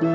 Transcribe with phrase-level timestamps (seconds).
[0.00, 0.14] Hallo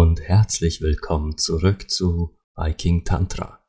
[0.00, 3.64] und herzlich willkommen zurück zu Viking Tantra.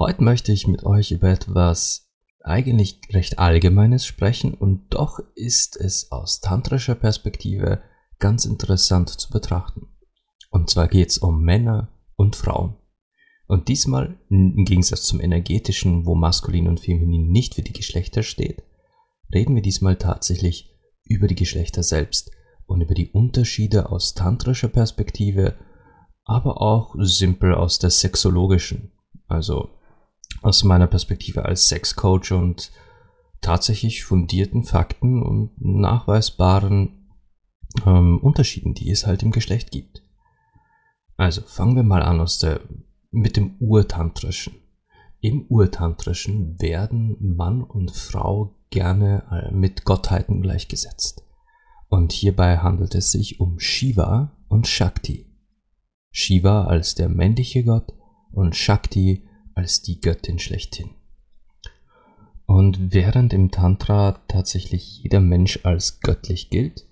[0.00, 2.11] Heute möchte ich mit euch über etwas
[2.44, 7.82] eigentlich recht Allgemeines sprechen und doch ist es aus tantrischer Perspektive
[8.18, 9.88] ganz interessant zu betrachten.
[10.50, 12.76] Und zwar geht es um Männer und Frauen.
[13.46, 18.62] Und diesmal, im Gegensatz zum energetischen, wo maskulin und feminin nicht für die Geschlechter steht,
[19.32, 20.70] reden wir diesmal tatsächlich
[21.04, 22.30] über die Geschlechter selbst–
[22.72, 25.54] und über die Unterschiede aus tantrischer Perspektive,
[26.24, 28.92] aber auch simpel aus der sexologischen,
[29.28, 29.70] also
[30.42, 32.72] aus meiner Perspektive als Sexcoach und
[33.40, 37.08] tatsächlich fundierten Fakten und nachweisbaren
[37.86, 40.02] ähm, Unterschieden, die es halt im Geschlecht gibt.
[41.16, 42.60] Also fangen wir mal an aus der,
[43.10, 44.54] mit dem Urtantrischen.
[45.20, 51.24] Im Urtantrischen werden Mann und Frau gerne äh, mit Gottheiten gleichgesetzt.
[51.88, 55.26] Und hierbei handelt es sich um Shiva und Shakti.
[56.10, 57.92] Shiva als der männliche Gott
[58.32, 60.90] und Shakti als die Göttin schlechthin.
[62.46, 66.86] Und während im Tantra tatsächlich jeder Mensch als göttlich gilt,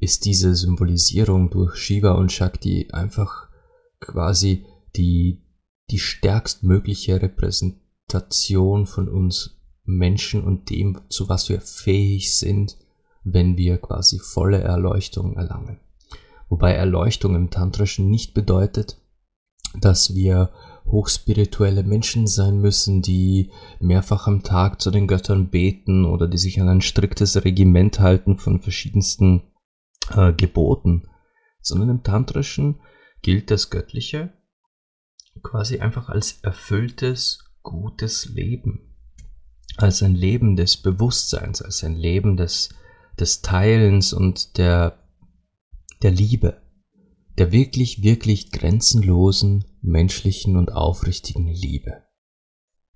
[0.00, 3.48] ist diese Symbolisierung durch Shiva und Shakti einfach
[4.00, 5.44] quasi die,
[5.90, 12.76] die stärkstmögliche Repräsentation von uns Menschen und dem, zu was wir fähig sind,
[13.22, 15.80] wenn wir quasi volle Erleuchtung erlangen.
[16.48, 18.98] Wobei Erleuchtung im Tantrischen nicht bedeutet,
[19.80, 20.50] dass wir
[20.86, 26.60] hochspirituelle Menschen sein müssen, die mehrfach am Tag zu den Göttern beten oder die sich
[26.60, 29.42] an ein striktes Regiment halten von verschiedensten
[30.14, 31.08] äh, Geboten,
[31.60, 32.80] sondern im Tantrischen
[33.22, 34.32] gilt das Göttliche
[35.42, 38.94] quasi einfach als erfülltes, gutes Leben,
[39.76, 42.70] als ein Leben des Bewusstseins, als ein Leben des
[43.18, 44.98] des Teilens und der,
[46.02, 46.62] der Liebe,
[47.38, 52.02] der wirklich, wirklich grenzenlosen, menschlichen und aufrichtigen Liebe.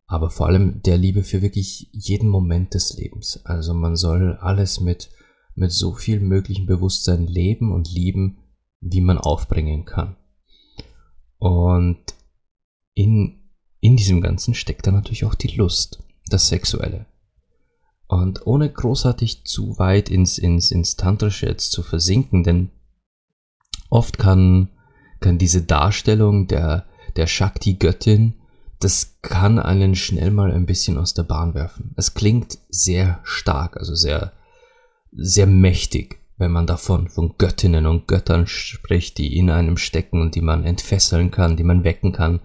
[0.06, 3.44] Aber vor allem der Liebe für wirklich jeden Moment des Lebens.
[3.44, 5.10] Also man soll alles mit,
[5.54, 8.38] mit so viel möglichen Bewusstsein leben und lieben,
[8.80, 10.16] wie man aufbringen kann.
[11.38, 12.02] Und
[12.94, 13.50] in,
[13.80, 17.06] in diesem Ganzen steckt dann natürlich auch die Lust, das Sexuelle.
[18.08, 22.70] Und ohne großartig zu weit ins, ins, ins Tantrische jetzt zu versinken, denn
[23.90, 24.70] oft kann,
[25.20, 26.86] kann diese Darstellung der,
[27.16, 28.34] der Shakti-Göttin,
[28.80, 31.92] das kann einen schnell mal ein bisschen aus der Bahn werfen.
[31.96, 34.32] Es klingt sehr stark, also sehr,
[35.12, 40.34] sehr mächtig, wenn man davon von Göttinnen und Göttern spricht, die in einem stecken und
[40.34, 42.40] die man entfesseln kann, die man wecken kann.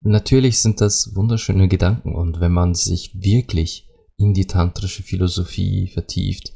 [0.00, 6.52] Natürlich sind das wunderschöne Gedanken und wenn man sich wirklich in die tantrische Philosophie vertieft,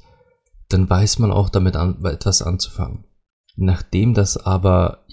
[0.69, 3.05] dann weiß man auch damit an, etwas anzufangen.
[3.57, 5.05] Nachdem das aber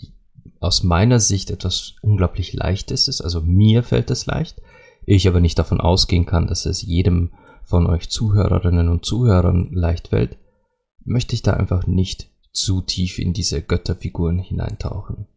[0.59, 4.61] aus meiner Sicht etwas unglaublich Leichtes ist, also mir fällt es leicht,
[5.05, 7.31] ich aber nicht davon ausgehen kann, dass es jedem
[7.63, 10.37] von euch Zuhörerinnen und Zuhörern leicht fällt,
[11.03, 15.27] möchte ich da einfach nicht zu tief in diese Götterfiguren hineintauchen.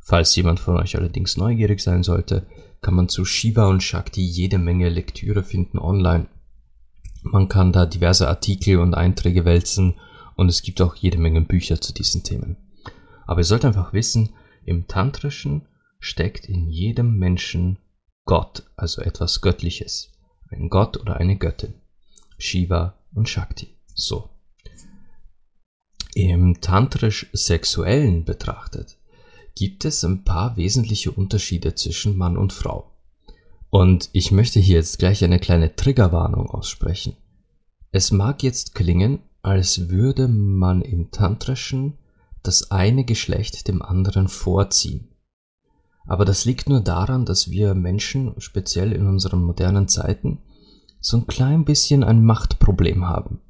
[0.00, 2.46] Falls jemand von euch allerdings neugierig sein sollte,
[2.82, 6.26] kann man zu Shiva und Shakti jede Menge Lektüre finden online.
[7.22, 9.94] Man kann da diverse Artikel und Einträge wälzen
[10.36, 12.56] und es gibt auch jede Menge Bücher zu diesen Themen.
[13.26, 14.30] Aber ihr sollt einfach wissen,
[14.64, 15.66] im Tantrischen
[15.98, 17.78] steckt in jedem Menschen
[18.24, 20.12] Gott, also etwas Göttliches.
[20.50, 21.74] Ein Gott oder eine Göttin.
[22.38, 23.76] Shiva und Shakti.
[23.94, 24.30] So.
[26.14, 28.98] Im tantrisch-sexuellen betrachtet
[29.56, 32.90] gibt es ein paar wesentliche Unterschiede zwischen Mann und Frau.
[33.70, 37.16] Und ich möchte hier jetzt gleich eine kleine Triggerwarnung aussprechen.
[37.90, 41.98] Es mag jetzt klingen, als würde man im Tantrischen
[42.42, 45.08] das eine Geschlecht dem anderen vorziehen.
[46.06, 50.38] Aber das liegt nur daran, dass wir Menschen, speziell in unseren modernen Zeiten,
[51.00, 53.40] so ein klein bisschen ein Machtproblem haben.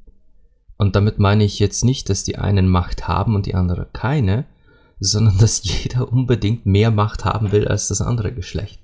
[0.76, 4.46] Und damit meine ich jetzt nicht, dass die einen Macht haben und die andere keine,
[4.98, 8.80] sondern dass jeder unbedingt mehr Macht haben will als das andere Geschlecht.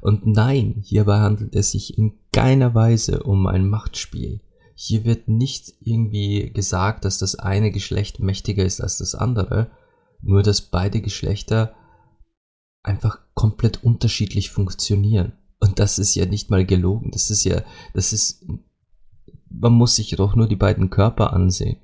[0.00, 4.40] Und nein, hierbei handelt es sich in keiner Weise um ein Machtspiel.
[4.74, 9.70] Hier wird nicht irgendwie gesagt, dass das eine Geschlecht mächtiger ist als das andere,
[10.20, 11.74] nur dass beide Geschlechter
[12.82, 15.32] einfach komplett unterschiedlich funktionieren.
[15.60, 17.10] Und das ist ja nicht mal gelogen.
[17.12, 17.62] Das ist ja,
[17.94, 18.44] das ist,
[19.48, 21.78] man muss sich doch nur die beiden Körper ansehen.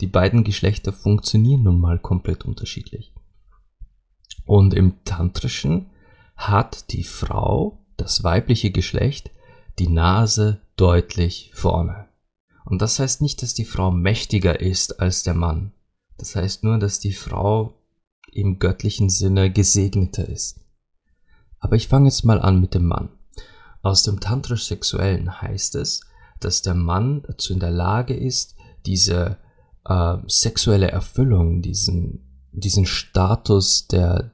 [0.00, 3.12] Die beiden Geschlechter funktionieren nun mal komplett unterschiedlich.
[4.46, 5.90] Und im Tantrischen
[6.36, 9.30] hat die Frau, das weibliche Geschlecht,
[9.78, 12.09] die Nase deutlich vorne.
[12.64, 15.72] Und das heißt nicht, dass die Frau mächtiger ist als der Mann.
[16.18, 17.74] Das heißt nur, dass die Frau
[18.32, 20.60] im göttlichen Sinne gesegneter ist.
[21.58, 23.10] Aber ich fange jetzt mal an mit dem Mann.
[23.82, 26.02] Aus dem tantrisch-sexuellen heißt es,
[26.38, 29.38] dass der Mann dazu in der Lage ist, diese
[29.86, 34.32] äh, sexuelle Erfüllung, diesen, diesen Status der,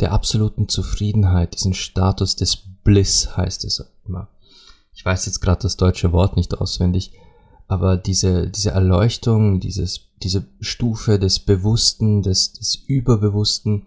[0.00, 4.28] der absoluten Zufriedenheit, diesen Status des Bliss heißt es immer.
[4.98, 7.12] Ich weiß jetzt gerade das deutsche Wort nicht auswendig,
[7.68, 13.86] aber diese, diese Erleuchtung, dieses, diese Stufe des Bewussten, des, des Überbewussten,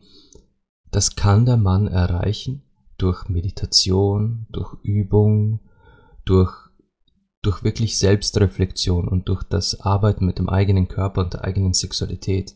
[0.90, 2.63] das kann der Mann erreichen
[2.98, 5.60] durch Meditation, durch Übung,
[6.24, 6.54] durch,
[7.42, 12.56] durch wirklich Selbstreflexion und durch das Arbeiten mit dem eigenen Körper und der eigenen Sexualität.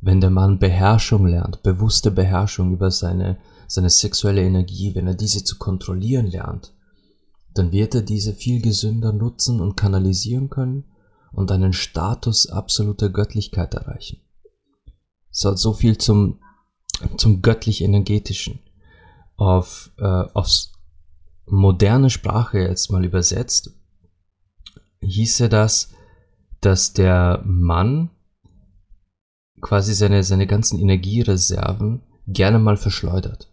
[0.00, 3.36] Wenn der Mann Beherrschung lernt, bewusste Beherrschung über seine,
[3.68, 6.72] seine sexuelle Energie, wenn er diese zu kontrollieren lernt,
[7.54, 10.84] dann wird er diese viel gesünder nutzen und kanalisieren können
[11.32, 14.20] und einen Status absoluter Göttlichkeit erreichen.
[15.30, 16.38] So, so viel zum
[17.16, 18.60] zum göttlich-energetischen.
[19.36, 20.72] Auf, äh, aufs
[21.46, 23.72] moderne Sprache jetzt mal übersetzt,
[25.00, 25.90] hieße das,
[26.60, 28.10] dass der Mann
[29.60, 33.48] quasi seine, seine ganzen Energiereserven gerne mal verschleudert.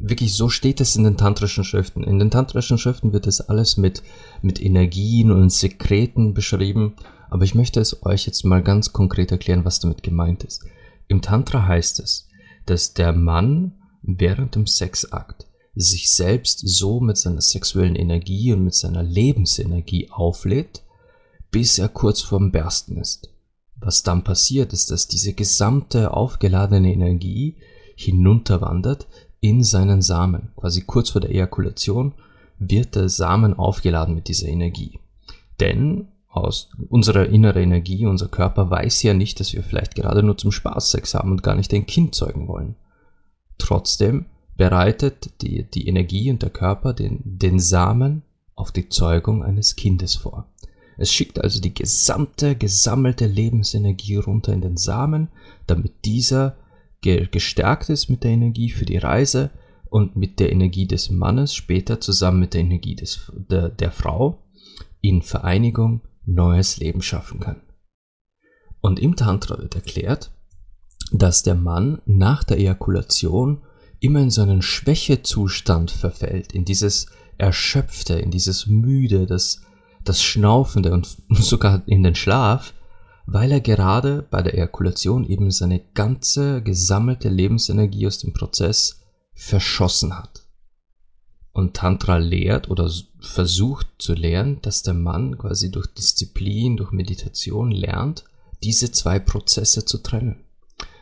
[0.00, 2.04] Wirklich, so steht es in den tantrischen Schriften.
[2.04, 4.02] In den tantrischen Schriften wird es alles mit,
[4.42, 6.94] mit Energien und Sekreten beschrieben,
[7.30, 10.64] aber ich möchte es euch jetzt mal ganz konkret erklären, was damit gemeint ist.
[11.08, 12.28] Im Tantra heißt es,
[12.66, 13.72] dass der Mann
[14.02, 20.84] während dem Sexakt sich selbst so mit seiner sexuellen Energie und mit seiner Lebensenergie auflädt,
[21.50, 23.30] bis er kurz vorm Bersten ist.
[23.76, 27.56] Was dann passiert, ist, dass diese gesamte aufgeladene Energie
[27.96, 29.07] hinunterwandert
[29.40, 30.50] in seinen Samen.
[30.56, 32.14] Quasi kurz vor der Ejakulation
[32.58, 34.98] wird der Samen aufgeladen mit dieser Energie.
[35.60, 40.36] Denn aus unserer inneren Energie, unser Körper weiß ja nicht, dass wir vielleicht gerade nur
[40.36, 42.76] zum Spaß Sex haben und gar nicht ein Kind zeugen wollen.
[43.58, 44.26] Trotzdem
[44.56, 48.22] bereitet die, die Energie und der Körper den, den Samen
[48.54, 50.46] auf die Zeugung eines Kindes vor.
[50.96, 55.28] Es schickt also die gesamte gesammelte Lebensenergie runter in den Samen,
[55.68, 56.56] damit dieser
[57.00, 59.50] gestärkt ist mit der Energie für die Reise
[59.90, 64.42] und mit der Energie des Mannes später zusammen mit der Energie des, der, der Frau
[65.00, 67.62] in Vereinigung neues Leben schaffen kann.
[68.80, 70.30] Und im Tantra wird erklärt,
[71.12, 73.62] dass der Mann nach der Ejakulation
[74.00, 77.06] immer in so einen Schwächezustand verfällt, in dieses
[77.38, 79.62] Erschöpfte, in dieses Müde, das,
[80.04, 82.74] das Schnaufende und sogar in den Schlaf,
[83.30, 89.02] weil er gerade bei der Ejakulation eben seine ganze gesammelte Lebensenergie aus dem Prozess
[89.34, 90.46] verschossen hat.
[91.52, 92.90] Und Tantra lehrt oder
[93.20, 98.24] versucht zu lernen, dass der Mann quasi durch Disziplin, durch Meditation lernt,
[98.62, 100.46] diese zwei Prozesse zu trennen.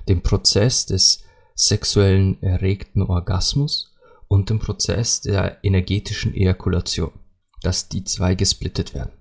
[0.09, 1.23] Den Prozess des
[1.55, 3.95] sexuellen erregten Orgasmus
[4.27, 7.13] und den Prozess der energetischen Ejakulation,
[7.63, 9.16] dass die zwei gesplittet werden.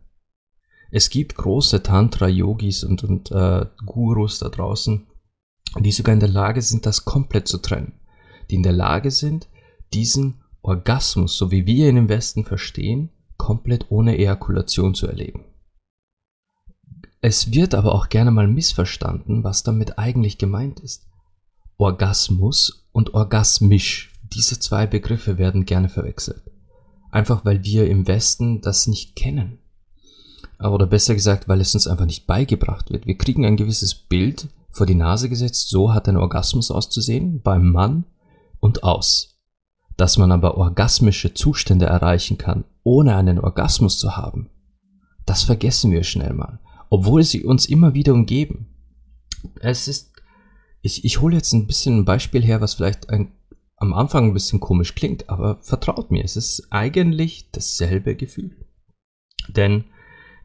[0.96, 5.06] Es gibt große Tantra-Yogis und, und äh, Gurus da draußen,
[5.78, 8.00] die sogar in der Lage sind, das komplett zu trennen.
[8.50, 9.50] Die in der Lage sind,
[9.94, 15.44] diesen Orgasmus, so wie wir ihn im Westen verstehen, komplett ohne Ejakulation zu erleben.
[17.20, 21.10] Es wird aber auch gerne mal missverstanden, was damit eigentlich gemeint ist.
[21.76, 26.50] Orgasmus und orgasmisch, diese zwei Begriffe werden gerne verwechselt.
[27.12, 29.60] Einfach weil wir im Westen das nicht kennen.
[30.60, 33.06] Oder besser gesagt, weil es uns einfach nicht beigebracht wird.
[33.06, 37.72] Wir kriegen ein gewisses Bild vor die Nase gesetzt, so hat ein Orgasmus auszusehen beim
[37.72, 38.06] Mann
[38.60, 39.38] und aus.
[39.98, 44.50] Dass man aber orgasmische Zustände erreichen kann, ohne einen Orgasmus zu haben,
[45.26, 46.60] das vergessen wir schnell mal,
[46.90, 48.68] obwohl sie uns immer wieder umgeben.
[49.62, 50.14] Es ist,
[50.82, 53.32] ich, ich hole jetzt ein bisschen ein Beispiel her, was vielleicht ein,
[53.78, 58.66] am Anfang ein bisschen komisch klingt, aber vertraut mir, es ist eigentlich dasselbe Gefühl.
[59.48, 59.86] Denn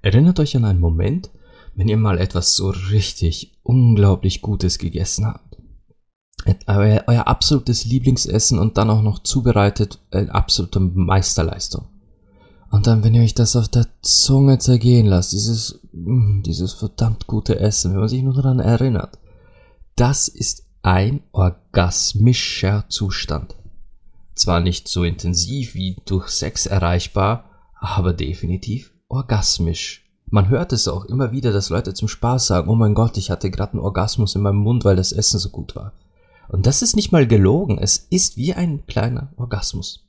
[0.02, 1.30] erinnert euch an einen Moment,
[1.74, 5.50] wenn ihr mal etwas so richtig unglaublich Gutes gegessen habt
[6.66, 11.86] euer, euer absolutes Lieblingsessen und dann auch noch zubereitet, äh, absolute Meisterleistung.
[12.70, 17.26] Und dann, wenn ihr euch das auf der Zunge zergehen lasst, dieses, mm, dieses verdammt
[17.26, 19.18] gute Essen, wenn man sich nur daran erinnert,
[19.96, 23.56] das ist ein orgasmischer Zustand.
[24.36, 30.06] zwar nicht so intensiv wie durch Sex erreichbar, aber definitiv orgasmisch.
[30.26, 33.30] Man hört es auch immer wieder, dass Leute zum Spaß sagen, oh mein Gott, ich
[33.30, 35.92] hatte gerade einen Orgasmus in meinem Mund, weil das Essen so gut war.
[36.48, 40.08] Und das ist nicht mal gelogen, es ist wie ein kleiner Orgasmus.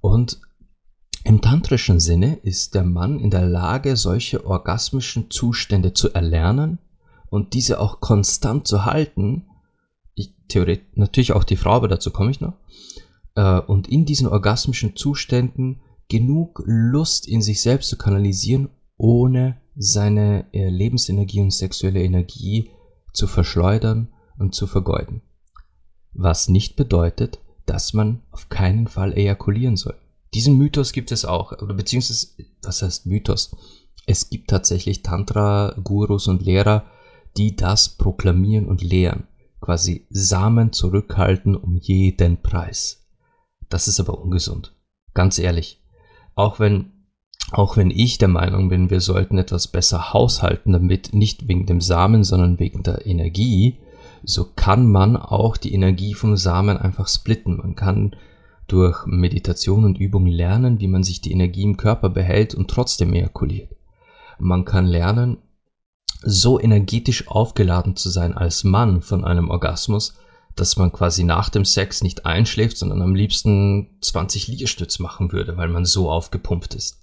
[0.00, 0.40] Und
[1.24, 6.78] im tantrischen Sinne ist der Mann in der Lage, solche orgasmischen Zustände zu erlernen
[7.30, 9.46] und diese auch konstant zu halten.
[10.14, 12.54] Ich, theoretisch, natürlich auch die Frau, aber dazu komme ich noch.
[13.36, 20.46] Äh, und in diesen orgasmischen Zuständen genug Lust in sich selbst zu kanalisieren, ohne seine
[20.52, 22.70] äh, Lebensenergie und sexuelle Energie
[23.12, 25.22] zu verschleudern und zu vergeuden.
[26.12, 29.96] Was nicht bedeutet, dass man auf keinen Fall ejakulieren soll.
[30.34, 32.28] Diesen Mythos gibt es auch, oder beziehungsweise,
[32.62, 33.56] was heißt Mythos?
[34.06, 36.84] Es gibt tatsächlich Tantra-Gurus und Lehrer,
[37.36, 39.26] die das proklamieren und lehren,
[39.60, 43.06] quasi Samen zurückhalten um jeden Preis.
[43.68, 44.74] Das ist aber ungesund.
[45.14, 45.83] Ganz ehrlich.
[46.34, 46.90] Auch wenn
[47.52, 51.80] auch wenn ich der Meinung bin, wir sollten etwas besser haushalten damit, nicht wegen dem
[51.80, 53.78] Samen, sondern wegen der Energie,
[54.24, 57.58] so kann man auch die Energie vom Samen einfach splitten.
[57.58, 58.16] Man kann
[58.66, 63.12] durch Meditation und Übung lernen, wie man sich die Energie im Körper behält und trotzdem
[63.12, 63.70] ejakuliert.
[64.38, 65.38] Man kann lernen,
[66.22, 70.14] so energetisch aufgeladen zu sein als Mann von einem Orgasmus,
[70.56, 75.56] dass man quasi nach dem Sex nicht einschläft, sondern am liebsten 20 Liegestütz machen würde,
[75.56, 77.00] weil man so aufgepumpt ist.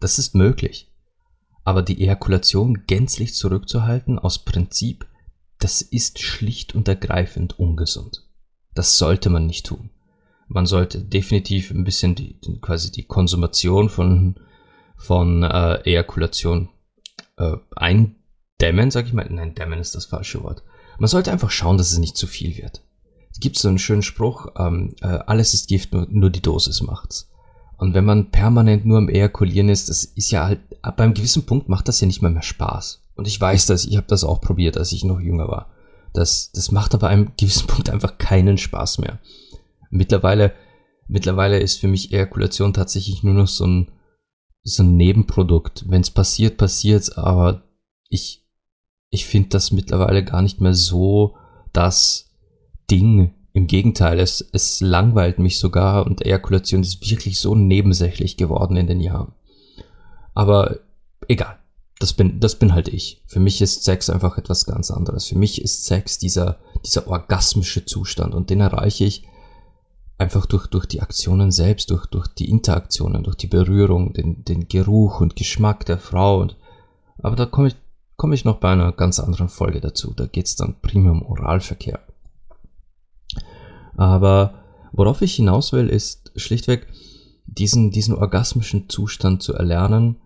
[0.00, 0.90] Das ist möglich.
[1.64, 5.06] Aber die Ejakulation gänzlich zurückzuhalten aus Prinzip,
[5.58, 8.24] das ist schlicht und ergreifend ungesund.
[8.74, 9.90] Das sollte man nicht tun.
[10.46, 14.36] Man sollte definitiv ein bisschen die, quasi die Konsumation von,
[14.96, 16.70] von äh, Ejakulation
[17.36, 19.26] äh, eindämmen, sag ich mal.
[19.28, 20.62] Nein, dämmen ist das falsche Wort.
[20.98, 22.82] Man sollte einfach schauen, dass es nicht zu viel wird.
[23.40, 27.30] Gibt so einen schönen Spruch, ähm, äh, alles ist Gift, nur, nur die Dosis macht's.
[27.78, 31.46] Und wenn man permanent nur am Ejakulieren ist, das ist ja halt, ab einem gewissen
[31.46, 33.04] Punkt macht das ja nicht mehr mehr Spaß.
[33.14, 35.70] Und ich weiß das, ich habe das auch probiert, als ich noch jünger war.
[36.12, 39.20] Das, das macht aber einem gewissen Punkt einfach keinen Spaß mehr.
[39.90, 40.52] Mittlerweile,
[41.06, 43.92] mittlerweile ist für mich Ejakulation tatsächlich nur noch so ein,
[44.64, 45.84] so ein Nebenprodukt.
[45.88, 47.62] Wenn es passiert, passiert's, aber
[48.08, 48.44] ich,
[49.10, 51.36] ich finde das mittlerweile gar nicht mehr so
[51.72, 52.27] das
[52.90, 58.76] Ding, im Gegenteil, es, es langweilt mich sogar und Ejakulation ist wirklich so nebensächlich geworden
[58.76, 59.32] in den Jahren.
[60.34, 60.78] Aber
[61.26, 61.58] egal.
[62.00, 63.20] Das bin, das bin halt ich.
[63.26, 65.26] Für mich ist Sex einfach etwas ganz anderes.
[65.26, 69.24] Für mich ist Sex dieser, dieser orgasmische Zustand und den erreiche ich
[70.16, 74.68] einfach durch, durch die Aktionen selbst, durch, durch die Interaktionen, durch die Berührung, den, den
[74.68, 76.40] Geruch und Geschmack der Frau.
[76.40, 76.56] Und,
[77.20, 77.76] aber da komme ich,
[78.16, 80.12] komme ich noch bei einer ganz anderen Folge dazu.
[80.14, 82.00] Da geht's dann primär um Oralverkehr.
[83.98, 84.54] Aber
[84.92, 86.86] worauf ich hinaus will, ist schlichtweg,
[87.46, 90.16] diesen, diesen orgasmischen Zustand zu erlernen,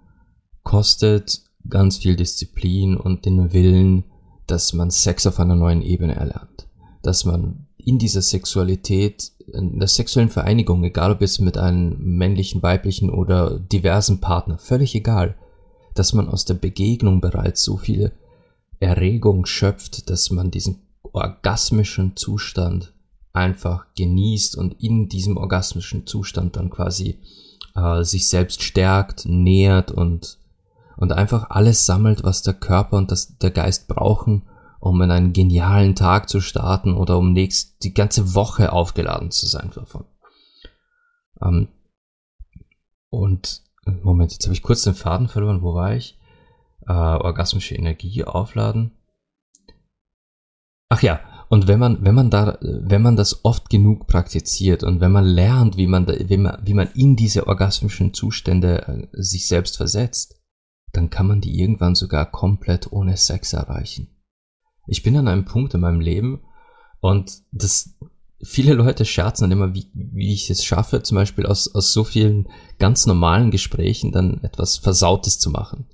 [0.63, 4.05] kostet ganz viel Disziplin und den Willen,
[4.47, 6.69] dass man Sex auf einer neuen Ebene erlernt.
[7.03, 12.63] Dass man in dieser Sexualität, in der sexuellen Vereinigung, egal ob es mit einem männlichen,
[12.63, 15.35] weiblichen oder diversen Partner, völlig egal,
[15.95, 18.13] dass man aus der Begegnung bereits so viel
[18.81, 22.92] Erregung schöpft, dass man diesen orgasmischen Zustand
[23.33, 27.19] einfach genießt und in diesem orgasmischen Zustand dann quasi
[27.75, 30.39] äh, sich selbst stärkt, nährt und,
[30.97, 34.43] und einfach alles sammelt, was der Körper und das, der Geist brauchen,
[34.81, 39.47] um in einen genialen Tag zu starten oder um nächst die ganze Woche aufgeladen zu
[39.47, 40.05] sein davon.
[41.41, 41.69] Ähm,
[43.11, 43.63] und
[44.03, 45.63] Moment, jetzt habe ich kurz den Faden verloren.
[45.63, 46.19] Wo war ich?
[46.87, 48.93] Äh, orgasmische Energie aufladen.
[50.89, 51.21] Ach ja,
[51.53, 55.27] und wenn man, wenn man da, wenn man das oft genug praktiziert und wenn man
[55.27, 60.41] lernt, wie man, wie man, wie man in diese orgasmischen Zustände äh, sich selbst versetzt,
[60.95, 64.09] dann kann man die irgendwann sogar komplett ohne Sex erreichen.
[64.87, 66.41] Ich bin an einem Punkt in meinem Leben
[67.01, 67.99] und das,
[68.43, 72.03] viele Leute scherzen dann immer, wie, wie ich es schaffe, zum Beispiel aus, aus so
[72.03, 75.87] vielen ganz normalen Gesprächen dann etwas Versautes zu machen.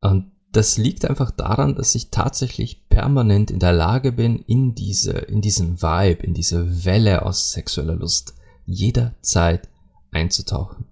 [0.00, 5.12] Und das liegt einfach daran, dass ich tatsächlich permanent in der Lage bin, in diese,
[5.12, 8.34] in diesen Vibe, in diese Welle aus sexueller Lust
[8.64, 9.68] jederzeit
[10.12, 10.86] einzutauchen.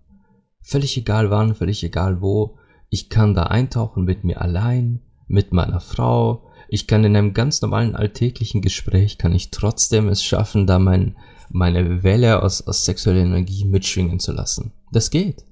[0.61, 2.59] Völlig egal wann, völlig egal wo.
[2.91, 6.51] Ich kann da eintauchen mit mir allein, mit meiner Frau.
[6.69, 11.17] Ich kann in einem ganz normalen alltäglichen Gespräch, kann ich trotzdem es schaffen, da mein,
[11.49, 14.73] meine Welle aus, aus sexueller Energie mitschwingen zu lassen.
[14.93, 15.47] Das geht.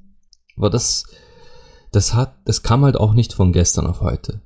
[0.59, 1.05] Aber das,
[1.93, 4.41] das hat, das kam halt auch nicht von gestern auf heute.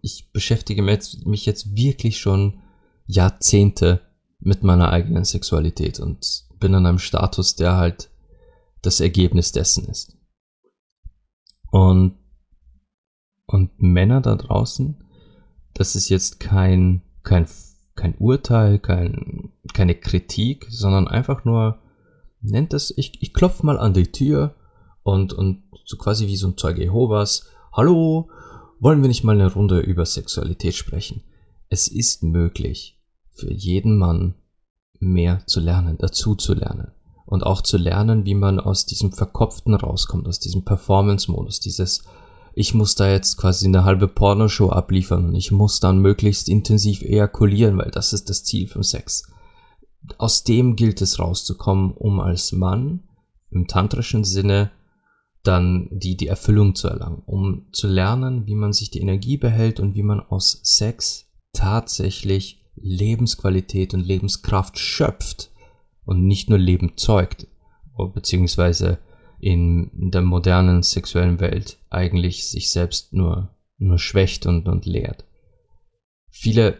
[0.00, 2.60] Ich beschäftige mich jetzt wirklich schon
[3.06, 4.00] Jahrzehnte
[4.40, 8.10] mit meiner eigenen Sexualität und bin an einem Status, der halt
[8.80, 10.16] das Ergebnis dessen ist.
[11.70, 12.16] Und,
[13.46, 15.04] und Männer da draußen,
[15.74, 17.46] das ist jetzt kein, kein,
[17.94, 21.78] kein Urteil, kein, keine Kritik, sondern einfach nur,
[22.40, 24.54] nennt es, ich, ich klopfe mal an die Tür
[25.10, 28.30] und, und so quasi wie so ein Zeuge Jehovas, hallo,
[28.78, 31.22] wollen wir nicht mal eine Runde über Sexualität sprechen?
[31.68, 32.98] Es ist möglich,
[33.32, 34.34] für jeden Mann
[34.98, 36.92] mehr zu lernen, dazu zu lernen.
[37.26, 42.02] Und auch zu lernen, wie man aus diesem Verkopften rauskommt, aus diesem Performance-Modus, dieses,
[42.54, 47.02] ich muss da jetzt quasi eine halbe Pornoshow abliefern und ich muss dann möglichst intensiv
[47.02, 49.30] ejakulieren, weil das ist das Ziel vom Sex.
[50.18, 53.04] Aus dem gilt es rauszukommen, um als Mann
[53.50, 54.70] im tantrischen Sinne
[55.42, 59.80] dann die, die Erfüllung zu erlangen, um zu lernen, wie man sich die Energie behält
[59.80, 65.50] und wie man aus Sex tatsächlich Lebensqualität und Lebenskraft schöpft
[66.04, 67.46] und nicht nur Leben zeugt,
[68.14, 68.98] beziehungsweise
[69.38, 75.24] in der modernen sexuellen Welt eigentlich sich selbst nur, nur schwächt und, und lehrt.
[76.30, 76.78] Viele,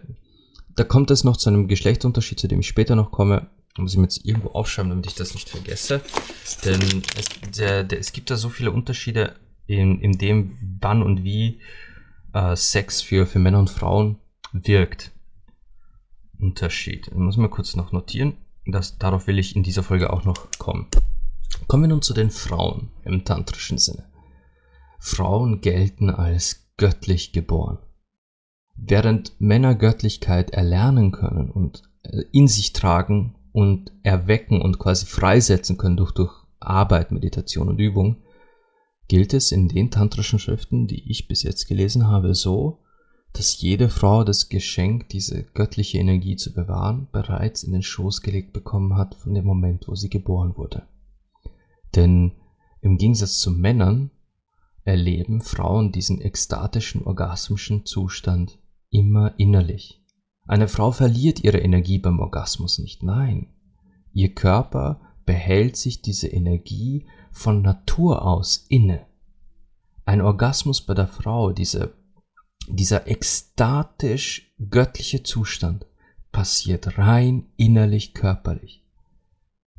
[0.76, 3.48] da kommt es noch zu einem Geschlechtunterschied, zu dem ich später noch komme,
[3.78, 6.00] muss ich mir jetzt irgendwo aufschreiben, damit ich das nicht vergesse.
[6.64, 9.36] Denn es, der, der, es gibt da so viele Unterschiede
[9.66, 11.60] in, in dem, wann und wie
[12.32, 14.18] äh, Sex für, für Männer und Frauen
[14.52, 15.12] wirkt.
[16.38, 17.08] Unterschied.
[17.08, 18.36] Ich muss mal kurz noch notieren.
[18.66, 20.88] Das, darauf will ich in dieser Folge auch noch kommen.
[21.66, 24.10] Kommen wir nun zu den Frauen im tantrischen Sinne.
[24.98, 27.78] Frauen gelten als göttlich geboren.
[28.76, 35.76] Während Männer Göttlichkeit erlernen können und äh, in sich tragen und erwecken und quasi freisetzen
[35.76, 38.16] können durch, durch Arbeit, Meditation und Übung,
[39.08, 42.78] gilt es in den tantrischen Schriften, die ich bis jetzt gelesen habe, so,
[43.32, 48.52] dass jede Frau das Geschenk, diese göttliche Energie zu bewahren, bereits in den Schoß gelegt
[48.52, 50.86] bekommen hat von dem Moment, wo sie geboren wurde.
[51.94, 52.32] Denn
[52.82, 54.10] im Gegensatz zu Männern
[54.84, 58.58] erleben Frauen diesen ekstatischen, orgasmischen Zustand
[58.90, 59.99] immer innerlich.
[60.50, 63.46] Eine Frau verliert ihre Energie beim Orgasmus nicht, nein.
[64.12, 69.06] Ihr Körper behält sich diese Energie von Natur aus inne.
[70.06, 71.94] Ein Orgasmus bei der Frau, diese,
[72.68, 75.86] dieser ekstatisch göttliche Zustand,
[76.32, 78.84] passiert rein innerlich körperlich.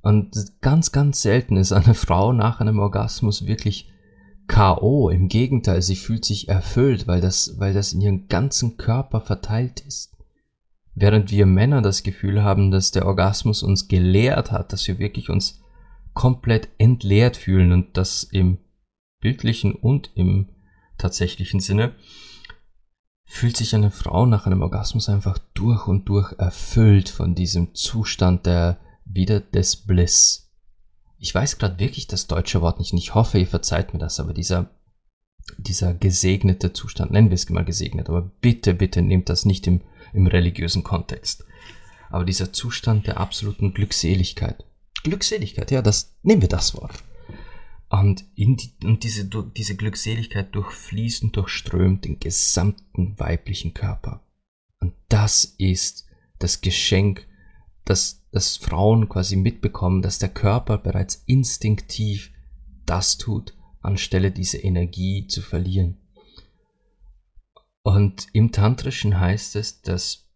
[0.02, 3.92] Und ganz, ganz selten ist eine Frau nach einem Orgasmus wirklich
[4.48, 5.10] K.O.
[5.10, 9.82] Im Gegenteil, sie fühlt sich erfüllt, weil das, weil das in ihrem ganzen Körper verteilt
[9.82, 10.12] ist.
[10.94, 15.30] Während wir Männer das Gefühl haben, dass der Orgasmus uns gelehrt hat, dass wir wirklich
[15.30, 15.62] uns
[16.14, 18.58] komplett entleert fühlen und das im
[19.22, 20.50] bildlichen und im
[20.98, 21.96] tatsächlichen Sinne,
[23.24, 28.46] fühlt sich eine Frau nach einem Orgasmus einfach durch und durch erfüllt von diesem Zustand
[28.46, 30.52] der wieder des Bliss.
[31.18, 34.20] Ich weiß gerade wirklich das deutsche Wort nicht und ich hoffe, ihr verzeiht mir das,
[34.20, 34.70] aber dieser
[35.58, 39.82] dieser gesegnete Zustand, nennen wir es mal gesegnet, aber bitte, bitte nehmt das nicht im
[40.14, 41.46] im religiösen Kontext.
[42.10, 44.66] Aber dieser Zustand der absoluten Glückseligkeit.
[45.04, 47.04] Glückseligkeit, ja, das nehmen wir das Wort.
[47.90, 54.24] Und, die, und diese, diese Glückseligkeit durchfließt und durchströmt den gesamten weiblichen Körper.
[54.80, 56.06] Und das ist
[56.40, 57.28] das Geschenk,
[57.84, 62.32] das, das Frauen quasi mitbekommen, dass der Körper bereits instinktiv
[62.86, 65.98] das tut, anstelle diese Energie zu verlieren.
[67.84, 70.28] Und im Tantrischen heißt es, dass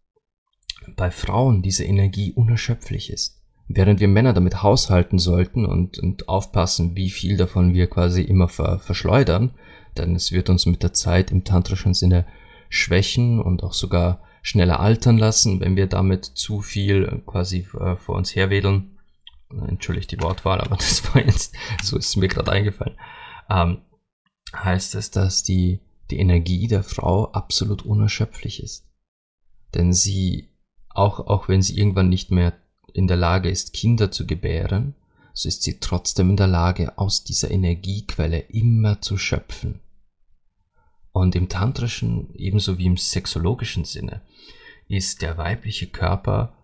[0.96, 3.42] bei Frauen diese Energie unerschöpflich ist.
[3.68, 8.48] Während wir Männer damit haushalten sollten und, und aufpassen, wie viel davon wir quasi immer
[8.48, 9.54] ver, verschleudern,
[9.96, 12.26] denn es wird uns mit der Zeit im tantrischen Sinne
[12.68, 18.14] schwächen und auch sogar schneller altern lassen, wenn wir damit zu viel quasi äh, vor
[18.14, 18.98] uns herwedeln.
[19.66, 22.96] Entschuldigt die Wortwahl, aber das war jetzt, so ist es mir gerade eingefallen.
[23.50, 23.78] Ähm,
[24.54, 25.80] heißt es, dass die
[26.10, 28.86] die Energie der Frau absolut unerschöpflich ist.
[29.74, 30.48] Denn sie,
[30.88, 32.54] auch, auch wenn sie irgendwann nicht mehr
[32.92, 34.94] in der Lage ist, Kinder zu gebären,
[35.34, 39.80] so ist sie trotzdem in der Lage, aus dieser Energiequelle immer zu schöpfen.
[41.12, 44.22] Und im tantrischen ebenso wie im sexologischen Sinne
[44.88, 46.54] ist der weibliche Körper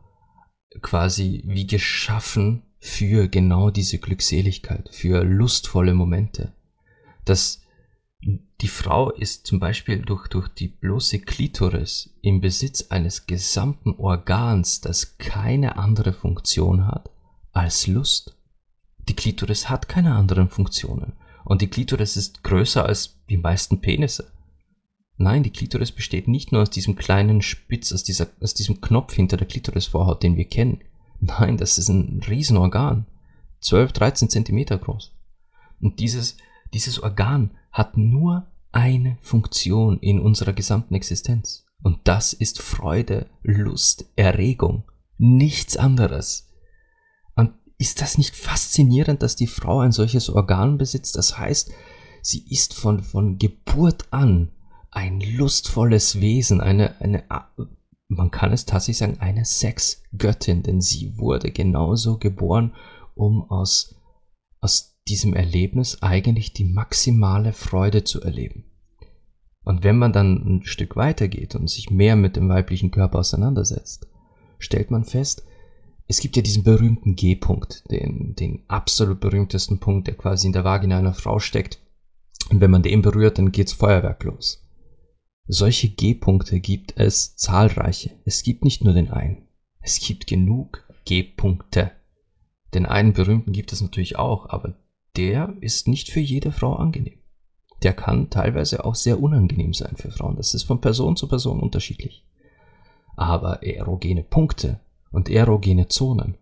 [0.80, 6.52] quasi wie geschaffen für genau diese Glückseligkeit, für lustvolle Momente.
[7.24, 7.61] Das
[8.22, 14.80] die Frau ist zum Beispiel durch, durch die bloße Klitoris im Besitz eines gesamten Organs,
[14.80, 17.10] das keine andere Funktion hat
[17.52, 18.36] als Lust.
[19.08, 21.14] Die Klitoris hat keine anderen Funktionen.
[21.44, 24.30] Und die Klitoris ist größer als die meisten Penisse.
[25.16, 29.14] Nein, die Klitoris besteht nicht nur aus diesem kleinen Spitz, aus, dieser, aus diesem Knopf
[29.14, 30.82] hinter der Klitorisvorhaut, den wir kennen.
[31.20, 33.06] Nein, das ist ein Riesenorgan.
[33.60, 35.12] 12, 13 Zentimeter groß.
[35.80, 36.36] Und dieses,
[36.72, 41.66] dieses Organ hat nur eine Funktion in unserer gesamten Existenz.
[41.82, 44.84] Und das ist Freude, Lust, Erregung.
[45.18, 46.50] Nichts anderes.
[47.34, 51.16] Und ist das nicht faszinierend, dass die Frau ein solches Organ besitzt?
[51.16, 51.72] Das heißt,
[52.22, 54.52] sie ist von, von Geburt an
[54.90, 57.24] ein lustvolles Wesen, eine, eine,
[58.08, 62.74] man kann es tatsächlich sagen, eine Sexgöttin, denn sie wurde genauso geboren,
[63.14, 63.96] um aus,
[64.60, 68.64] aus diesem Erlebnis eigentlich die maximale Freude zu erleben.
[69.64, 74.08] Und wenn man dann ein Stück weitergeht und sich mehr mit dem weiblichen Körper auseinandersetzt,
[74.58, 75.44] stellt man fest,
[76.08, 80.64] es gibt ja diesen berühmten G-Punkt, den, den absolut berühmtesten Punkt, der quasi in der
[80.64, 81.80] Vagina einer Frau steckt.
[82.50, 84.62] Und wenn man den berührt, dann geht's Feuerwerk los.
[85.46, 88.10] Solche G-Punkte gibt es zahlreiche.
[88.24, 89.48] Es gibt nicht nur den einen.
[89.80, 91.92] Es gibt genug G-Punkte.
[92.74, 94.74] Den einen berühmten gibt es natürlich auch, aber
[95.16, 97.18] der ist nicht für jede Frau angenehm.
[97.82, 100.36] Der kann teilweise auch sehr unangenehm sein für Frauen.
[100.36, 102.24] Das ist von Person zu Person unterschiedlich.
[103.16, 106.36] Aber erogene Punkte und erogene Zonen.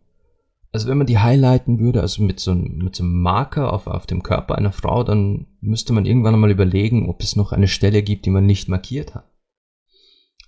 [0.72, 3.88] Also wenn man die highlighten würde, also mit so, einem, mit so einem Marker auf,
[3.88, 7.66] auf dem Körper einer Frau, dann müsste man irgendwann einmal überlegen, ob es noch eine
[7.66, 9.28] Stelle gibt, die man nicht markiert hat.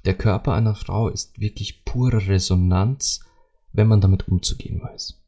[0.04, 3.24] Der Körper einer Frau ist wirklich pure Resonanz,
[3.72, 5.20] wenn man damit umzugehen weiß.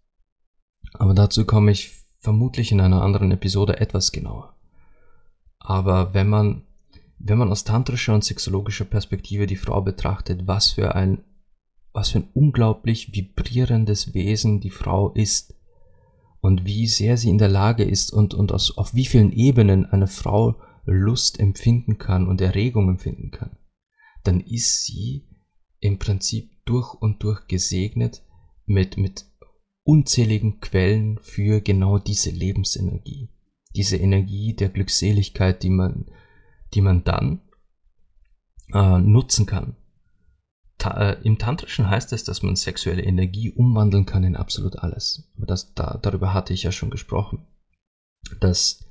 [0.95, 4.57] Aber dazu komme ich vermutlich in einer anderen Episode etwas genauer.
[5.59, 6.63] Aber wenn man,
[7.19, 11.23] wenn man aus tantrischer und sexologischer Perspektive die Frau betrachtet, was für ein,
[11.93, 15.55] was für ein unglaublich vibrierendes Wesen die Frau ist
[16.41, 19.85] und wie sehr sie in der Lage ist und, und aus, auf wie vielen Ebenen
[19.85, 20.57] eine Frau
[20.87, 23.59] Lust empfinden kann und Erregung empfinden kann,
[24.23, 25.29] dann ist sie
[25.81, 28.23] im Prinzip durch und durch gesegnet
[28.65, 29.27] mit, mit
[29.85, 33.29] unzähligen Quellen für genau diese Lebensenergie,
[33.77, 36.07] diese Energie der Glückseligkeit, die man,
[36.73, 37.42] die man dann
[38.73, 39.77] äh, nutzen kann.
[40.79, 45.31] Ta äh, Im Tantrischen heißt es, dass man sexuelle Energie umwandeln kann in absolut alles.
[45.37, 47.47] Aber das, da, darüber hatte ich ja schon gesprochen.
[48.40, 48.85] Dass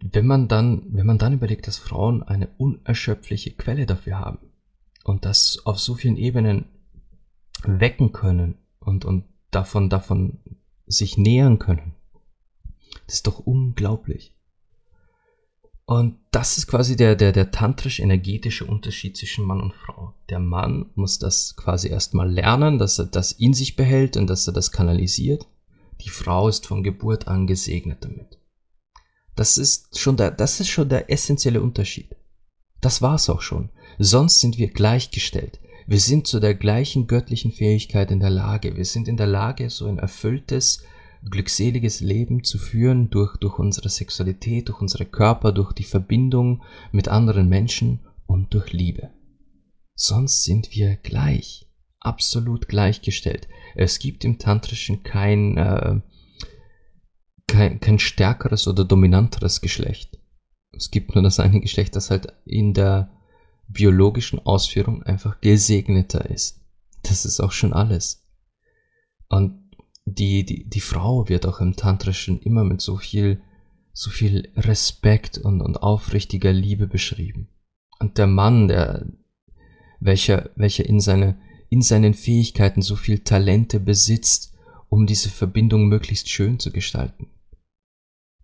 [0.00, 4.38] wenn man dann, wenn man dann überlegt, dass Frauen eine unerschöpfliche Quelle dafür haben
[5.04, 6.66] und das auf so vielen Ebenen
[7.64, 10.38] wecken können und, und davon, davon
[10.86, 11.94] sich nähern können.
[13.06, 14.34] Das ist doch unglaublich.
[15.84, 20.14] Und das ist quasi der, der, der tantrisch-energetische Unterschied zwischen Mann und Frau.
[20.28, 24.48] Der Mann muss das quasi erstmal lernen, dass er das in sich behält und dass
[24.48, 25.46] er das kanalisiert.
[26.00, 28.38] Die Frau ist von Geburt an gesegnet damit.
[29.36, 32.16] Das ist schon der, das ist schon der essentielle Unterschied.
[32.80, 33.70] Das war's auch schon.
[33.98, 35.60] Sonst sind wir gleichgestellt.
[35.86, 38.76] Wir sind zu der gleichen göttlichen Fähigkeit in der Lage.
[38.76, 40.82] Wir sind in der Lage, so ein erfülltes,
[41.30, 47.06] glückseliges Leben zu führen durch, durch unsere Sexualität, durch unsere Körper, durch die Verbindung mit
[47.08, 49.10] anderen Menschen und durch Liebe.
[49.94, 51.70] Sonst sind wir gleich,
[52.00, 53.48] absolut gleichgestellt.
[53.76, 56.00] Es gibt im Tantrischen kein, äh,
[57.46, 60.18] kein, kein stärkeres oder dominanteres Geschlecht.
[60.72, 63.15] Es gibt nur das eine Geschlecht, das halt in der
[63.68, 66.60] biologischen Ausführung einfach gesegneter ist.
[67.02, 68.24] Das ist auch schon alles.
[69.28, 69.66] Und
[70.04, 73.42] die, die, die Frau wird auch im Tantrischen immer mit so viel,
[73.92, 77.48] so viel Respekt und, und aufrichtiger Liebe beschrieben.
[77.98, 79.06] Und der Mann, der,
[80.00, 84.54] welcher, welcher in seine, in seinen Fähigkeiten so viel Talente besitzt,
[84.88, 87.28] um diese Verbindung möglichst schön zu gestalten.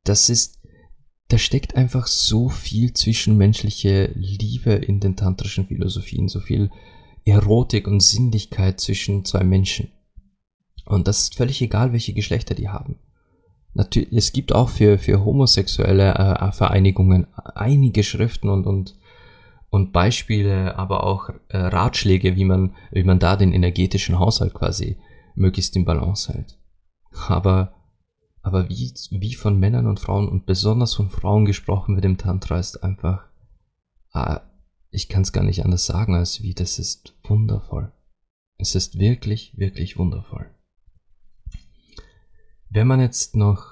[0.04, 0.61] Das ist
[1.32, 6.70] da steckt einfach so viel zwischenmenschliche Liebe in den tantrischen Philosophien, so viel
[7.24, 9.90] Erotik und Sinnlichkeit zwischen zwei Menschen.
[10.84, 12.98] Und das ist völlig egal, welche Geschlechter die haben.
[13.72, 18.98] Natürlich, es gibt auch für, für homosexuelle äh, Vereinigungen einige Schriften und, und,
[19.70, 24.98] und Beispiele, aber auch äh, Ratschläge, wie man, wie man da den energetischen Haushalt quasi
[25.34, 26.58] möglichst in Balance hält.
[27.28, 27.72] Aber
[28.42, 32.58] aber wie, wie von Männern und Frauen und besonders von Frauen gesprochen wird im Tantra
[32.58, 33.24] ist einfach,
[34.10, 34.40] ah,
[34.90, 37.92] ich kann es gar nicht anders sagen als wie, das ist wundervoll.
[38.58, 40.50] Es ist wirklich, wirklich wundervoll.
[42.68, 43.64] Wenn man jetzt noch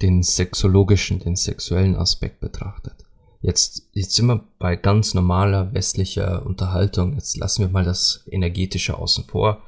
[0.00, 3.04] den sexologischen, den sexuellen Aspekt betrachtet,
[3.40, 8.96] jetzt, jetzt sind wir bei ganz normaler westlicher Unterhaltung, jetzt lassen wir mal das Energetische
[8.96, 9.62] außen vor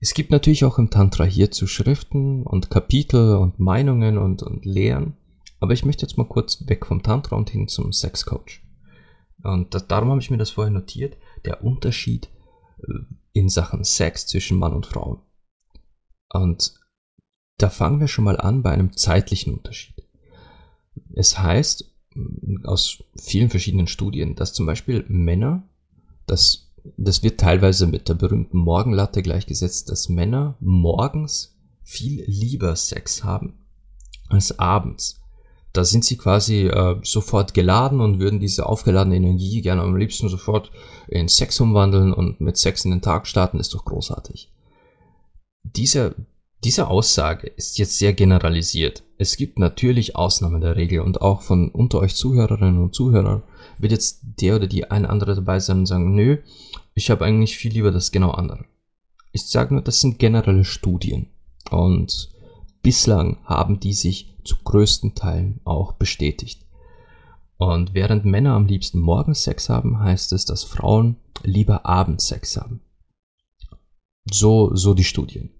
[0.00, 5.16] es gibt natürlich auch im Tantra hierzu Schriften und Kapitel und Meinungen und, und Lehren,
[5.60, 8.62] aber ich möchte jetzt mal kurz weg vom Tantra und hin zum Sexcoach.
[9.42, 12.28] Und das, darum habe ich mir das vorher notiert, der Unterschied
[12.78, 12.92] äh,
[13.32, 15.22] in Sachen Sex zwischen Mann und Frau.
[16.30, 16.74] Und
[17.58, 19.94] da fangen wir schon mal an bei einem zeitlichen Unterschied.
[21.14, 21.92] Es heißt
[22.64, 25.68] aus vielen verschiedenen Studien, dass zum Beispiel Männer,
[26.26, 26.65] das,
[26.96, 33.54] das wird teilweise mit der berühmten Morgenlatte gleichgesetzt, dass Männer morgens viel lieber Sex haben
[34.28, 35.20] als abends.
[35.72, 40.28] Da sind sie quasi äh, sofort geladen und würden diese aufgeladene Energie gerne am liebsten
[40.28, 40.70] sofort
[41.06, 44.50] in Sex umwandeln und mit Sex in den Tag starten, ist doch großartig.
[45.62, 46.14] Diese,
[46.64, 49.02] diese Aussage ist jetzt sehr generalisiert.
[49.18, 53.42] Es gibt natürlich Ausnahmen der Regel und auch von unter euch Zuhörerinnen und Zuhörern
[53.78, 56.38] wird jetzt der oder die ein andere dabei sein und sagen, nö,
[56.96, 58.64] ich habe eigentlich viel lieber das genau andere.
[59.30, 61.28] Ich sage nur, das sind generelle Studien
[61.70, 62.30] und
[62.82, 66.64] bislang haben die sich zu größten Teilen auch bestätigt.
[67.58, 72.56] Und während Männer am liebsten morgens Sex haben, heißt es, dass Frauen lieber abends Sex
[72.56, 72.80] haben.
[74.30, 75.50] So, so die Studien.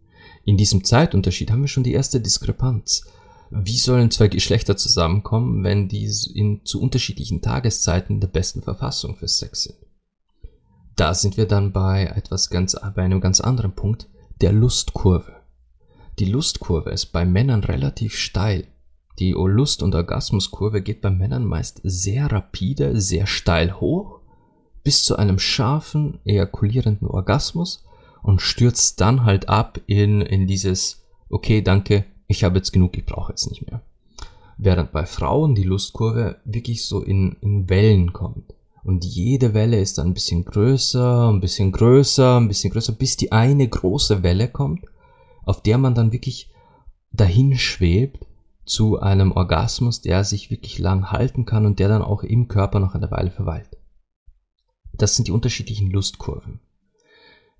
[0.44, 3.05] In diesem Zeitunterschied haben wir schon die erste Diskrepanz.
[3.51, 9.29] Wie sollen zwei Geschlechter zusammenkommen, wenn die in, zu unterschiedlichen Tageszeiten der besten Verfassung für
[9.29, 9.86] Sex sind?
[10.96, 14.09] Da sind wir dann bei etwas ganz, bei einem ganz anderen Punkt,
[14.40, 15.37] der Lustkurve.
[16.18, 18.66] Die Lustkurve ist bei Männern relativ steil.
[19.18, 24.20] Die Lust- und Orgasmuskurve geht bei Männern meist sehr rapide, sehr steil hoch,
[24.85, 27.85] bis zu einem scharfen, ejakulierenden Orgasmus
[28.22, 33.04] und stürzt dann halt ab in, in dieses, okay, danke, ich habe jetzt genug, ich
[33.04, 33.82] brauche jetzt nicht mehr.
[34.56, 38.56] Während bei Frauen die Lustkurve wirklich so in, in Wellen kommt.
[38.87, 43.16] Und jede Welle ist dann ein bisschen größer, ein bisschen größer, ein bisschen größer, bis
[43.16, 44.85] die eine große Welle kommt,
[45.42, 46.53] auf der man dann wirklich
[47.11, 48.25] dahin schwebt
[48.64, 52.79] zu einem Orgasmus, der sich wirklich lang halten kann und der dann auch im Körper
[52.79, 53.77] noch eine Weile verweilt.
[54.92, 56.61] Das sind die unterschiedlichen Lustkurven.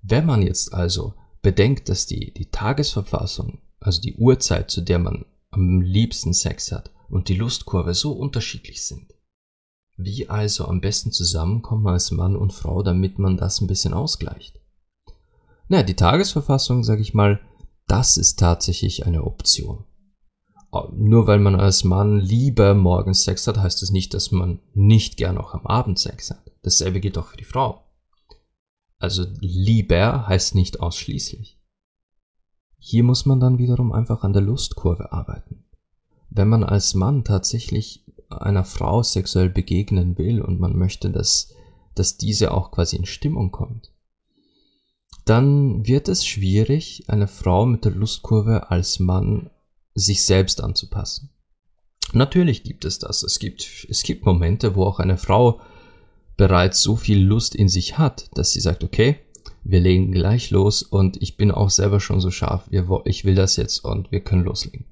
[0.01, 5.25] Wenn man jetzt also bedenkt, dass die, die Tagesverfassung, also die Uhrzeit, zu der man
[5.49, 9.13] am liebsten Sex hat, und die Lustkurve so unterschiedlich sind,
[9.97, 14.59] wie also am besten zusammenkommen als Mann und Frau, damit man das ein bisschen ausgleicht?
[15.67, 17.41] Na, die Tagesverfassung, sage ich mal,
[17.87, 19.83] das ist tatsächlich eine Option.
[20.91, 25.17] Nur weil man als Mann lieber morgens Sex hat, heißt das nicht, dass man nicht
[25.17, 26.51] gern auch am Abend Sex hat.
[26.61, 27.83] Dasselbe gilt auch für die Frau.
[28.99, 31.59] Also lieber heißt nicht ausschließlich.
[32.77, 35.65] Hier muss man dann wiederum einfach an der Lustkurve arbeiten.
[36.29, 41.53] Wenn man als Mann tatsächlich einer Frau sexuell begegnen will und man möchte, dass,
[41.95, 43.91] dass diese auch quasi in Stimmung kommt,
[45.25, 49.49] dann wird es schwierig, eine Frau mit der Lustkurve als Mann
[49.93, 51.31] sich selbst anzupassen.
[52.13, 53.23] Natürlich gibt es das.
[53.23, 55.59] Es gibt, es gibt Momente, wo auch eine Frau
[56.37, 59.17] bereits so viel Lust in sich hat, dass sie sagt, okay,
[59.63, 62.69] wir legen gleich los und ich bin auch selber schon so scharf,
[63.05, 64.85] ich will das jetzt und wir können loslegen.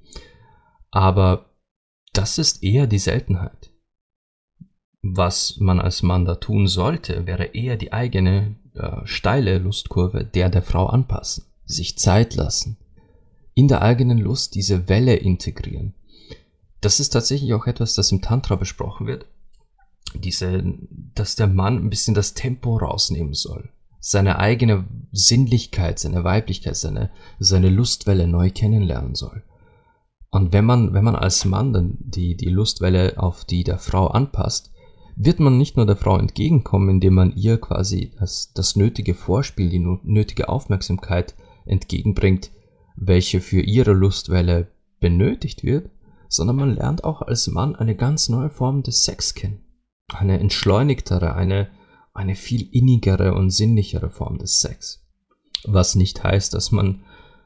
[0.92, 1.55] Aber
[2.18, 3.72] das ist eher die Seltenheit.
[5.02, 10.50] Was man als Mann da tun sollte, wäre eher die eigene äh, steile Lustkurve der
[10.50, 12.78] der Frau anpassen, sich Zeit lassen,
[13.54, 15.94] in der eigenen Lust diese Welle integrieren.
[16.82, 19.26] Das ist tatsächlich auch etwas, das im Tantra besprochen wird,
[20.14, 20.64] diese,
[21.14, 27.12] dass der Mann ein bisschen das Tempo rausnehmen soll, seine eigene Sinnlichkeit, seine Weiblichkeit, seine,
[27.40, 29.44] seine Lustwelle neu kennenlernen soll.
[30.36, 34.08] Und wenn man, wenn man als Mann dann die, die Lustwelle auf die der Frau
[34.08, 34.72] anpasst,
[35.16, 39.70] wird man nicht nur der Frau entgegenkommen, indem man ihr quasi das, das nötige Vorspiel,
[39.70, 42.52] die nötige Aufmerksamkeit entgegenbringt,
[42.98, 44.68] welche für ihre Lustwelle
[45.00, 45.90] benötigt wird,
[46.28, 49.62] sondern man lernt auch als Mann eine ganz neue Form des Sex kennen
[50.14, 51.70] eine entschleunigtere, eine,
[52.14, 55.04] eine viel innigere und sinnlichere Form des Sex.
[55.64, 57.04] Was nicht heißt, dass man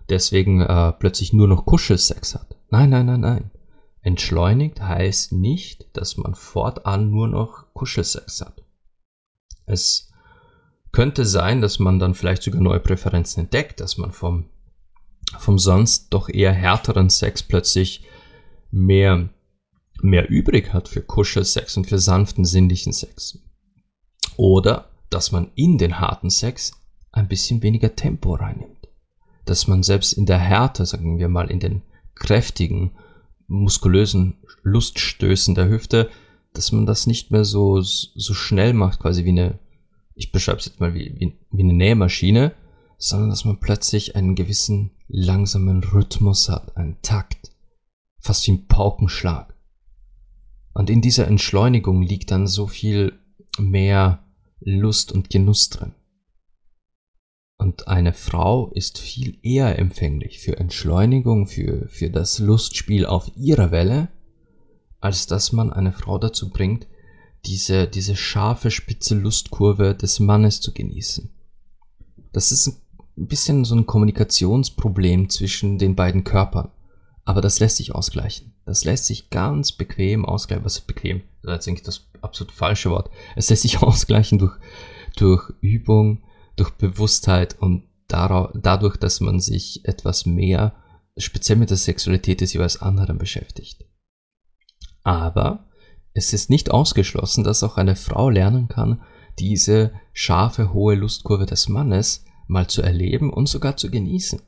[0.09, 2.58] deswegen äh, plötzlich nur noch Kuschelsex hat.
[2.69, 3.51] Nein, nein, nein, nein.
[4.01, 8.63] Entschleunigt heißt nicht, dass man fortan nur noch Kuschelsex hat.
[9.65, 10.11] Es
[10.91, 14.49] könnte sein, dass man dann vielleicht sogar neue Präferenzen entdeckt, dass man vom,
[15.37, 18.07] vom sonst doch eher härteren Sex plötzlich
[18.71, 19.29] mehr
[20.03, 23.39] mehr übrig hat für Kuschelsex und für sanften, sinnlichen Sex.
[24.37, 26.71] Oder dass man in den harten Sex
[27.11, 28.87] ein bisschen weniger Tempo reinnimmt.
[29.45, 31.81] Dass man selbst in der Härte, sagen wir mal, in den
[32.19, 32.91] kräftigen,
[33.47, 36.09] muskulösen Luststößen der Hüfte,
[36.53, 39.59] dass man das nicht mehr so, so schnell macht, quasi wie eine,
[40.15, 42.53] ich beschreibe es jetzt mal wie, wie, wie eine Nähmaschine,
[42.97, 47.51] sondern dass man plötzlich einen gewissen langsamen Rhythmus hat, einen Takt,
[48.19, 49.55] fast wie ein Paukenschlag.
[50.73, 53.13] Und in dieser Entschleunigung liegt dann so viel
[53.57, 54.23] mehr
[54.59, 55.93] Lust und Genuss drin.
[57.69, 63.69] Und eine Frau ist viel eher empfänglich für Entschleunigung, für, für das Lustspiel auf ihrer
[63.69, 64.07] Welle,
[64.99, 66.87] als dass man eine Frau dazu bringt,
[67.45, 71.29] diese, diese scharfe, spitze Lustkurve des Mannes zu genießen.
[72.33, 72.81] Das ist
[73.15, 76.71] ein bisschen so ein Kommunikationsproblem zwischen den beiden Körpern.
[77.23, 78.55] Aber das lässt sich ausgleichen.
[78.65, 80.65] Das lässt sich ganz bequem ausgleichen.
[80.65, 81.21] Was ist bequem?
[81.43, 83.11] Das ist eigentlich das absolut falsche Wort.
[83.35, 84.57] Es lässt sich ausgleichen durch,
[85.15, 86.23] durch Übung,
[86.59, 90.75] durch Bewusstheit und dadurch, dass man sich etwas mehr
[91.15, 93.85] speziell mit der Sexualität des jeweils anderen beschäftigt.
[95.03, 95.69] Aber
[96.13, 99.01] es ist nicht ausgeschlossen, dass auch eine Frau lernen kann,
[99.37, 104.41] diese scharfe, hohe Lustkurve des Mannes mal zu erleben und sogar zu genießen.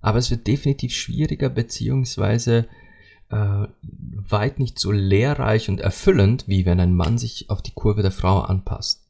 [0.00, 2.68] Aber es wird definitiv schwieriger beziehungsweise
[3.28, 8.02] äh, weit nicht so lehrreich und erfüllend, wie wenn ein Mann sich auf die Kurve
[8.02, 9.08] der Frau anpasst.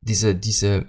[0.00, 0.88] Diese, diese,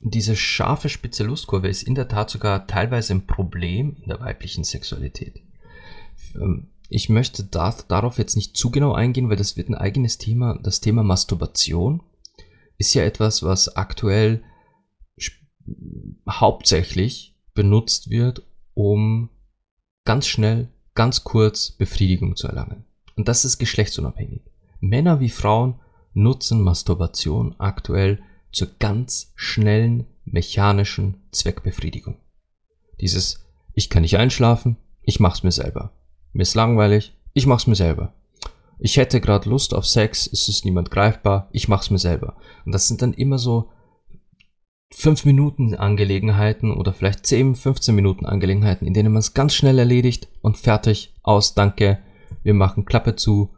[0.00, 4.64] diese scharfe spitze Lustkurve ist in der Tat sogar teilweise ein Problem in der weiblichen
[4.64, 5.42] Sexualität.
[6.34, 10.18] Ähm, ich möchte da, darauf jetzt nicht zu genau eingehen, weil das wird ein eigenes
[10.18, 10.58] Thema.
[10.60, 12.02] Das Thema Masturbation
[12.78, 14.42] ist ja etwas, was aktuell
[16.28, 18.42] hauptsächlich benutzt wird,
[18.74, 19.28] um
[20.04, 22.84] ganz schnell, ganz kurz Befriedigung zu erlangen.
[23.16, 24.42] Und das ist geschlechtsunabhängig.
[24.80, 25.78] Männer wie Frauen
[26.14, 28.20] nutzen Masturbation aktuell
[28.52, 32.16] zur ganz schnellen mechanischen Zweckbefriedigung.
[33.00, 35.92] Dieses ich kann nicht einschlafen, ich mach's mir selber.
[36.32, 38.14] Mir ist langweilig, ich mach's mir selber.
[38.78, 42.36] Ich hätte gerade Lust auf Sex, es ist niemand greifbar, ich mach's mir selber.
[42.64, 43.70] Und das sind dann immer so
[44.92, 49.78] 5 Minuten Angelegenheiten oder vielleicht 10, 15 Minuten Angelegenheiten, in denen man es ganz schnell
[49.78, 52.00] erledigt und fertig, aus, danke,
[52.42, 53.54] wir machen Klappe zu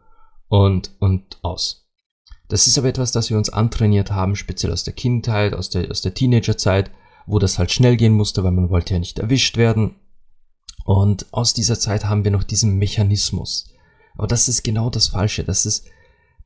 [0.49, 1.82] und, und aus.
[2.53, 5.91] Das ist aber etwas, das wir uns antrainiert haben, speziell aus der Kindheit, aus der,
[5.91, 6.91] aus der Teenagerzeit,
[7.25, 9.95] wo das halt schnell gehen musste, weil man wollte ja nicht erwischt werden
[10.85, 13.71] und aus dieser Zeit haben wir noch diesen Mechanismus.
[14.19, 15.45] Aber das ist genau das Falsche.
[15.45, 15.89] Das ist,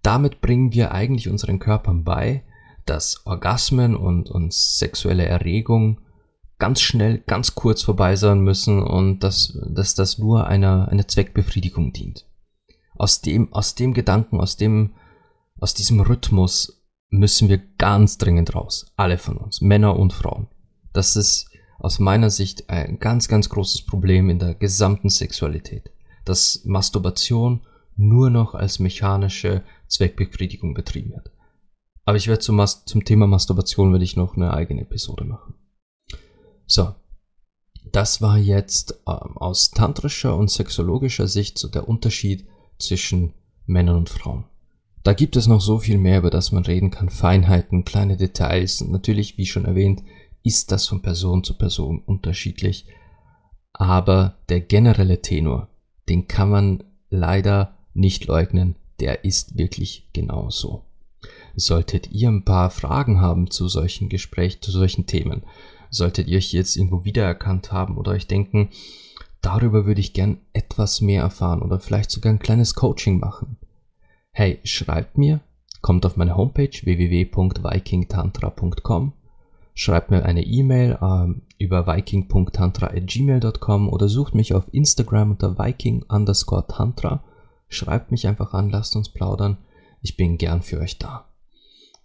[0.00, 2.44] damit bringen wir eigentlich unseren Körpern bei,
[2.84, 6.02] dass Orgasmen und, und sexuelle Erregung
[6.60, 11.92] ganz schnell, ganz kurz vorbei sein müssen und dass, dass das nur einer, einer Zweckbefriedigung
[11.92, 12.26] dient.
[12.94, 14.94] Aus dem, aus dem Gedanken, aus dem,
[15.58, 18.92] aus diesem Rhythmus müssen wir ganz dringend raus.
[18.96, 20.48] Alle von uns, Männer und Frauen.
[20.92, 25.90] Das ist, aus meiner Sicht ein ganz, ganz großes Problem in der gesamten Sexualität,
[26.24, 27.66] dass Masturbation
[27.96, 31.30] nur noch als mechanische Zweckbefriedigung betrieben wird.
[32.04, 35.54] Aber ich werde zum, zum Thema Masturbation werde ich noch eine eigene Episode machen.
[36.66, 36.94] So,
[37.92, 42.46] das war jetzt ähm, aus tantrischer und sexologischer Sicht so der Unterschied
[42.78, 43.34] zwischen
[43.66, 44.44] Männern und Frauen.
[45.06, 48.82] Da gibt es noch so viel mehr, über das man reden kann, Feinheiten, kleine Details
[48.82, 50.02] und natürlich, wie schon erwähnt,
[50.42, 52.86] ist das von Person zu Person unterschiedlich.
[53.72, 55.68] Aber der generelle Tenor,
[56.08, 60.86] den kann man leider nicht leugnen, der ist wirklich genau so.
[61.54, 65.44] Solltet ihr ein paar Fragen haben zu solchen Gesprächen, zu solchen Themen,
[65.88, 68.70] solltet ihr euch jetzt irgendwo wiedererkannt haben oder euch denken,
[69.40, 73.56] darüber würde ich gern etwas mehr erfahren oder vielleicht sogar ein kleines Coaching machen.
[74.38, 75.40] Hey, schreibt mir,
[75.80, 79.14] kommt auf meine Homepage www.vikingtantra.com
[79.72, 86.66] schreibt mir eine E-Mail ähm, über viking.tantra.gmail.com oder sucht mich auf Instagram unter viking underscore
[86.66, 87.22] tantra.
[87.68, 89.58] Schreibt mich einfach an, lasst uns plaudern.
[90.02, 91.28] Ich bin gern für euch da.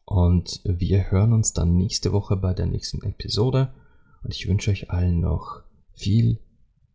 [0.06, 3.74] Und wir hören uns dann nächste Woche bei der nächsten Episode.
[4.24, 5.63] Und ich wünsche euch allen noch
[5.94, 6.39] viel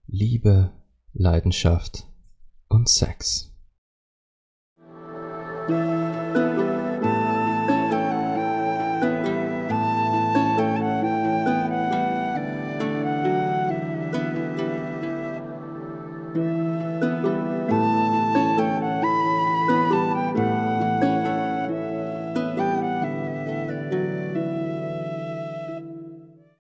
[0.07, 0.72] Liebe,
[1.12, 2.07] Leidenschaft
[2.68, 3.53] und Sex.
[5.68, 6.65] Música